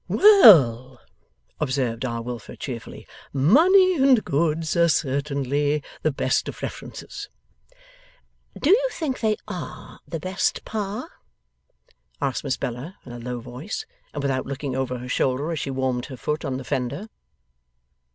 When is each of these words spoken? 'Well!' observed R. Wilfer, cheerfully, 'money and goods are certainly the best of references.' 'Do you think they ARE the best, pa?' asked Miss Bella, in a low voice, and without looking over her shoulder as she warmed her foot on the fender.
'Well!' 0.07 0.99
observed 1.59 2.05
R. 2.05 2.23
Wilfer, 2.23 2.55
cheerfully, 2.55 3.05
'money 3.33 3.97
and 4.01 4.25
goods 4.25 4.75
are 4.75 4.89
certainly 4.89 5.83
the 6.01 6.11
best 6.11 6.49
of 6.49 6.63
references.' 6.63 7.29
'Do 8.59 8.71
you 8.71 8.87
think 8.91 9.19
they 9.19 9.37
ARE 9.47 9.99
the 10.07 10.19
best, 10.19 10.65
pa?' 10.65 11.07
asked 12.19 12.43
Miss 12.43 12.57
Bella, 12.57 12.97
in 13.05 13.11
a 13.11 13.19
low 13.19 13.41
voice, 13.41 13.85
and 14.11 14.23
without 14.23 14.47
looking 14.47 14.75
over 14.75 14.97
her 14.97 15.07
shoulder 15.07 15.51
as 15.51 15.59
she 15.59 15.69
warmed 15.69 16.07
her 16.07 16.17
foot 16.17 16.43
on 16.43 16.57
the 16.57 16.63
fender. 16.63 17.07